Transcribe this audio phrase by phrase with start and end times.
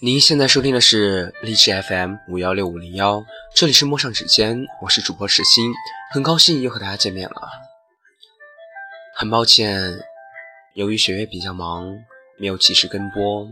[0.00, 5.72] 您现在收听的是荔枝 FM 五幺六五零幺，这里是陌上指尖，我是主播石心，
[6.12, 7.50] 很高兴又和大家见面了。
[9.16, 9.98] 很抱歉，
[10.74, 11.98] 由于学业比较忙，
[12.38, 13.48] 没有及时跟播。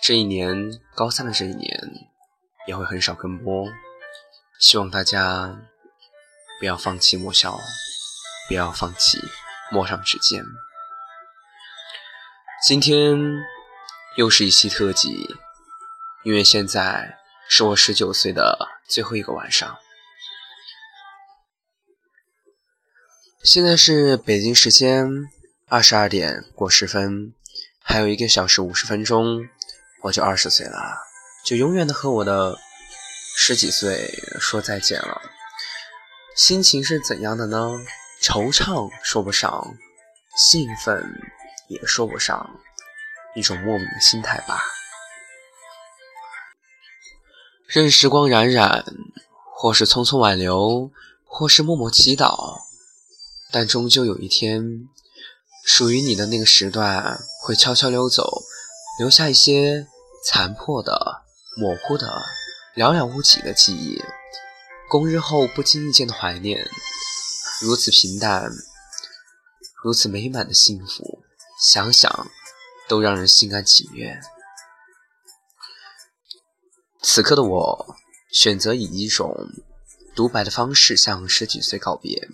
[0.00, 2.08] 这一年高三的这一年，
[2.68, 3.66] 也会很少跟播。
[4.60, 5.58] 希望大家
[6.60, 7.58] 不要放弃莫笑，
[8.46, 9.18] 不要放弃
[9.72, 10.44] 陌上指尖。
[12.64, 13.18] 今天。
[14.18, 15.36] 又是一期特辑，
[16.24, 17.16] 因为现在
[17.48, 19.78] 是我十九岁的最后一个晚上。
[23.44, 25.08] 现在是北京时间
[25.68, 27.32] 二十二点过十分，
[27.80, 29.48] 还有一个小时五十分钟，
[30.02, 30.98] 我就二十岁了，
[31.44, 32.58] 就永远的和我的
[33.36, 35.22] 十几岁说再见了。
[36.34, 37.70] 心情是怎样的呢？
[38.20, 39.76] 惆怅说不上，
[40.36, 41.08] 兴奋
[41.68, 42.60] 也说不上。
[43.38, 44.60] 一种莫名的心态吧。
[47.66, 48.84] 任时光冉冉，
[49.54, 50.90] 或是匆匆挽留，
[51.24, 52.60] 或是默默祈祷，
[53.52, 54.88] 但终究有一天，
[55.64, 58.42] 属于你的那个时段会悄悄溜走，
[58.98, 59.86] 留下一些
[60.24, 61.22] 残破的、
[61.56, 62.22] 模糊的、
[62.74, 64.02] 寥寥无几的记忆，
[64.88, 66.68] 供日后不经意间的怀念。
[67.60, 68.50] 如此平淡，
[69.84, 71.22] 如此美满的幸福，
[71.60, 72.28] 想想。
[72.88, 74.20] 都让人心甘情愿。
[77.02, 77.96] 此刻的我，
[78.32, 79.34] 选择以一种
[80.16, 82.28] 独白的方式向十几岁告别。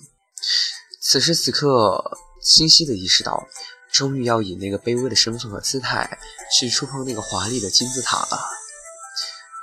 [1.01, 3.47] 此时此刻，清晰的意识到，
[3.93, 6.19] 终于要以那个卑微的身份和姿态，
[6.59, 8.49] 去触碰那个华丽的金字塔了。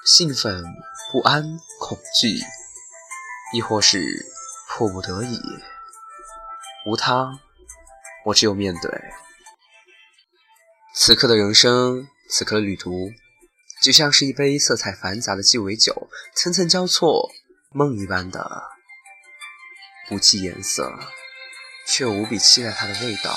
[0.06, 0.64] 兴奋、
[1.12, 2.40] 不安、恐惧，
[3.54, 4.32] 亦或是
[4.70, 5.40] 迫不得已，
[6.86, 7.40] 无他，
[8.26, 8.90] 我只有面对。
[11.04, 13.12] 此刻的人生，此刻的旅途，
[13.82, 17.32] 就像是一杯色彩繁杂的鸡尾酒，层层交错，
[17.72, 18.70] 梦一般的
[20.08, 20.94] 不计颜色，
[21.88, 23.36] 却无比期待它的味道。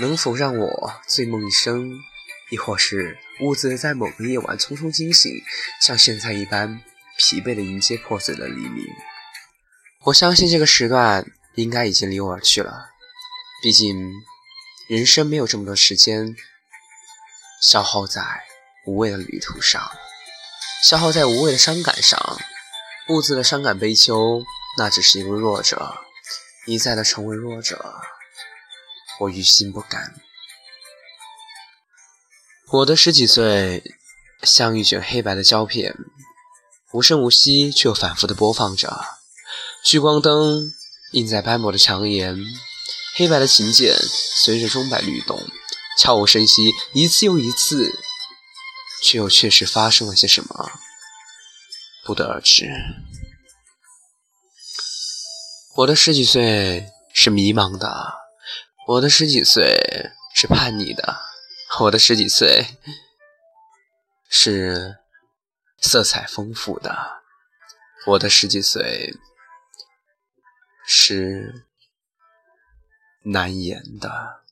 [0.00, 1.90] 能否让我醉梦一生，
[2.50, 5.32] 亦或是兀自在某个夜晚匆匆惊醒，
[5.80, 6.82] 像现在一般
[7.16, 8.84] 疲惫的迎接破碎的黎明？
[10.04, 11.24] 我相信这个时段
[11.54, 12.90] 应该已经离我而去了，
[13.62, 14.12] 毕竟。
[14.92, 16.36] 人生没有这么多时间
[17.62, 18.22] 消耗在
[18.84, 19.90] 无谓的旅途上，
[20.84, 22.38] 消耗在无谓的伤感上，
[23.08, 24.44] 兀自的伤感悲秋，
[24.76, 25.96] 那只是一个弱者，
[26.66, 28.02] 一再的成为弱者，
[29.20, 30.14] 我于心不甘。
[32.70, 33.82] 我的十几岁
[34.42, 35.96] 像一卷黑白的胶片，
[36.92, 39.02] 无声无息却又反复的播放着，
[39.82, 40.70] 聚光灯
[41.12, 42.36] 映在斑驳的墙沿。
[43.14, 43.94] 黑白的琴键
[44.36, 45.38] 随着钟摆律动，
[45.98, 47.92] 悄无声息，一次又一次，
[49.02, 50.72] 却又确实发生了些什么，
[52.06, 52.70] 不得而知。
[55.76, 58.14] 我的十几岁是迷茫的，
[58.88, 61.20] 我的十几岁是叛逆的，
[61.80, 62.78] 我的十几岁
[64.30, 64.96] 是
[65.82, 67.20] 色彩丰富的，
[68.06, 69.14] 我的十几岁
[70.86, 71.66] 是。
[73.24, 74.42] 难言的。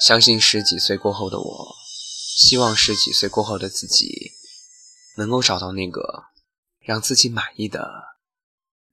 [0.00, 1.76] 相信十几岁过后的我，
[2.36, 4.32] 希望十几岁过后的自己，
[5.16, 6.26] 能够找到那个
[6.78, 8.16] 让自己满意的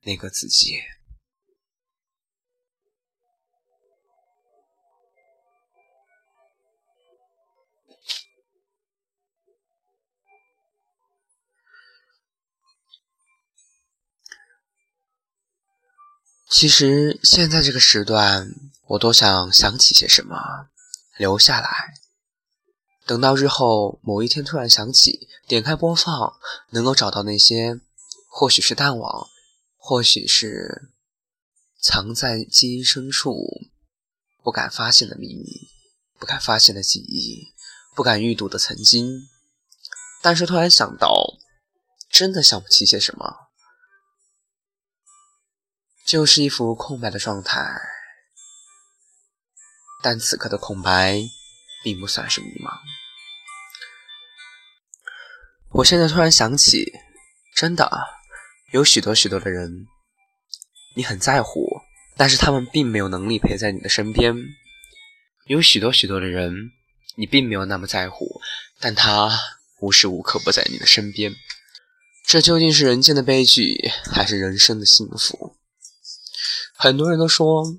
[0.02, 0.82] 那个自己。
[16.58, 18.50] 其实现在这个时段，
[18.86, 20.38] 我多想想起些什么，
[21.18, 21.92] 留下来。
[23.04, 26.32] 等到日后某一天突然想起，点开播放，
[26.70, 27.78] 能够找到那些，
[28.30, 29.28] 或许是淡忘，
[29.76, 30.94] 或许是
[31.82, 33.36] 藏在记忆深处
[34.42, 35.68] 不敢发现的秘密，
[36.18, 37.52] 不敢发现的记忆，
[37.94, 39.28] 不敢预读的曾经。
[40.22, 41.36] 但是突然想到，
[42.10, 43.45] 真的想不起些什么。
[46.06, 47.68] 就是一幅空白的状态，
[50.04, 51.20] 但此刻的空白
[51.82, 52.70] 并不算是迷茫。
[55.72, 56.92] 我现在突然想起，
[57.56, 57.90] 真的
[58.72, 59.88] 有许多许多的人，
[60.94, 61.66] 你很在乎，
[62.16, 64.36] 但是他们并没有能力陪在你的身边；
[65.46, 66.70] 有许多许多的人，
[67.16, 68.40] 你并没有那么在乎，
[68.78, 69.36] 但他
[69.80, 71.34] 无时无刻不在你的身边。
[72.24, 75.56] 这究竟是人间的悲剧，还是人生的幸福？
[76.78, 77.76] 很多人都说，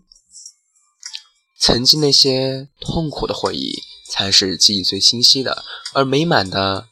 [1.59, 5.63] 曾经那些痛苦的回忆才是记忆最清晰的，
[5.93, 6.89] 而美满的，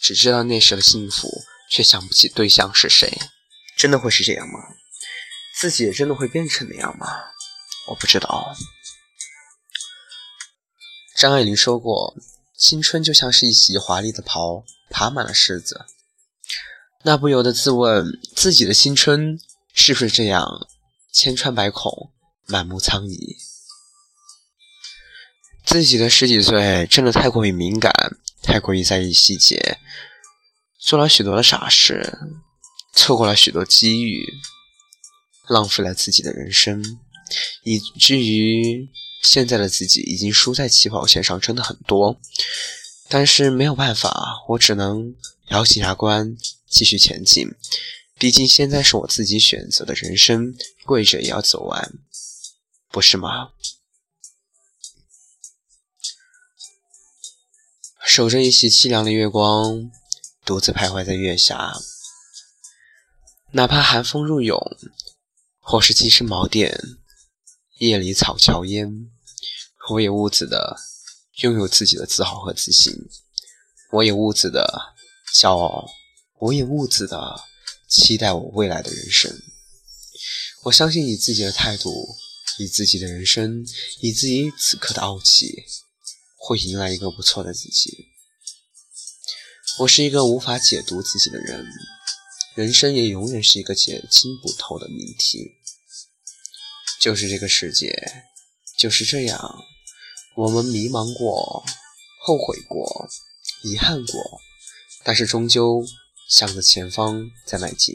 [0.00, 1.28] 只知道那时的幸福，
[1.70, 3.18] 却想不起对象是谁。
[3.76, 4.58] 真的会是这样吗？
[5.58, 7.06] 自己也真的会变成那样吗？
[7.88, 8.54] 我不知道。
[11.16, 12.16] 张爱玲说过
[12.56, 15.84] ：“青春就像是一袭华丽的袍，爬满了虱子。”
[17.04, 19.38] 那不由得自问，自己的青春
[19.74, 20.68] 是不是这样
[21.12, 22.10] 千疮百孔、
[22.46, 23.36] 满目疮痍？
[25.64, 27.92] 自己的十几岁真的太过于敏感，
[28.42, 29.78] 太过于在意细节，
[30.78, 32.18] 做了许多的傻事，
[32.94, 34.26] 错过了许多机遇，
[35.48, 36.98] 浪费了自己的人生，
[37.62, 38.88] 以至于
[39.22, 42.18] 现在的自己已经输在起跑线上，真的很多。
[43.08, 45.14] 但是没有办法，我只能
[45.50, 46.36] 咬紧牙关。
[46.72, 47.54] 继续前进，
[48.22, 50.54] 毕竟现在是我自己选择的人生，
[50.84, 51.92] 跪着也要走完，
[52.88, 53.50] 不是吗？
[58.06, 59.90] 守着一袭凄凉的月光，
[60.44, 61.72] 独自徘徊在月下，
[63.54, 64.56] 哪怕寒风入涌，
[65.58, 66.80] 或是鸡声茅店，
[67.78, 69.10] 夜里草桥烟，
[69.90, 70.76] 我也兀自的
[71.40, 72.94] 拥有自己的自豪和自信，
[73.90, 74.94] 我也兀自的
[75.34, 75.90] 骄傲。
[76.38, 77.40] 我也兀自的
[77.92, 79.42] 期待我未来的人生。
[80.62, 82.16] 我相信以自己的态度，
[82.58, 83.66] 以自己的人生，
[84.00, 85.64] 以自己此刻的傲气，
[86.38, 88.08] 会迎来一个不错的自己。
[89.80, 91.66] 我是一个无法解读自己的人，
[92.54, 95.50] 人生也永远是一个解清不透的谜题。
[96.98, 98.24] 就是这个世界，
[98.78, 99.64] 就是这样。
[100.34, 101.62] 我们迷茫过，
[102.22, 103.10] 后悔过，
[103.64, 104.40] 遗憾过，
[105.04, 105.84] 但是终究。
[106.32, 107.94] 向着前方在迈进。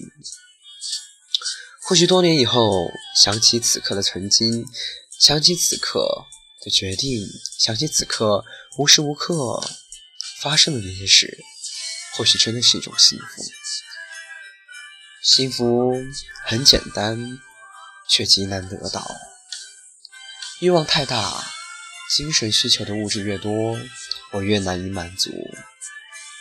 [1.82, 2.88] 或许多年以后，
[3.20, 4.64] 想起此刻的曾经，
[5.20, 6.28] 想起此刻
[6.64, 8.46] 的决定，想起此刻
[8.78, 9.68] 无时无刻
[10.40, 11.44] 发生的那些事，
[12.14, 13.44] 或许真的是一种幸福。
[15.24, 15.92] 幸福
[16.46, 17.40] 很简单，
[18.08, 19.10] 却极难得到。
[20.60, 21.44] 欲望太大，
[22.16, 23.80] 精神需求的物质越多，
[24.32, 25.32] 我越难以满足。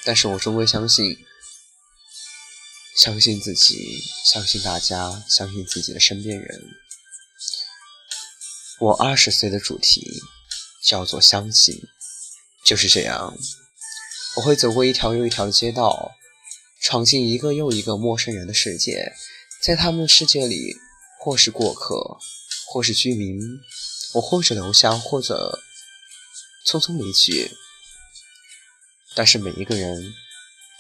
[0.04, 1.16] 但是我终归相信。
[2.96, 6.64] 相信自己，相信大家，相信自己的身边人。
[8.80, 10.22] 我二十岁的主题
[10.82, 11.78] 叫做相信，
[12.64, 13.36] 就是这样。
[14.36, 16.12] 我会走过一条又一条的街道，
[16.80, 19.12] 闯进一个又一个陌生人的世界，
[19.62, 20.74] 在他们的世界里，
[21.20, 22.18] 或是过客，
[22.68, 23.38] 或是居民，
[24.14, 25.58] 我或者留下，或者
[26.66, 27.50] 匆匆离去。
[29.14, 30.14] 但是每一个人。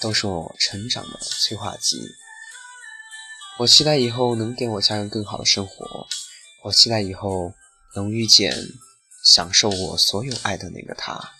[0.00, 1.96] 都是我成长的催化剂。
[3.58, 6.06] 我期待以后能给我家人更好的生活。
[6.64, 7.54] 我期待以后
[7.94, 8.54] 能遇见、
[9.24, 11.32] 享受我所有爱的那个他。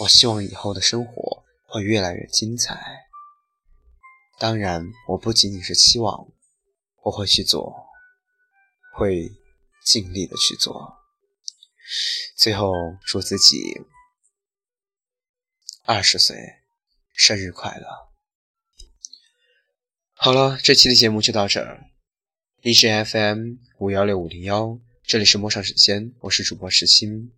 [0.00, 2.80] 我希望以后的生活会越来越精彩。
[4.38, 6.28] 当然，我不仅仅是期望，
[7.02, 7.74] 我会去做，
[8.94, 9.30] 会
[9.84, 10.96] 尽力的去做。
[12.36, 12.72] 最后，
[13.04, 13.82] 祝自己
[15.84, 16.36] 二十岁。
[17.18, 17.84] 生日快乐！
[20.12, 21.90] 好了，这期的节目就到这儿。
[22.62, 27.32] 荔枝 FM 五幺六五零幺，这里是陌上时间，我是主播石青。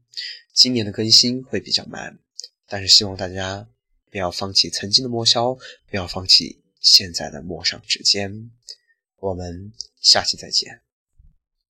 [0.53, 2.19] 今年的更新会比较慢，
[2.69, 3.67] 但是希望大家
[4.11, 5.55] 不要放弃曾经的莫萧，
[5.89, 8.51] 不要放弃现在的陌上指尖。
[9.17, 9.73] 我们
[10.03, 10.83] 下期再见。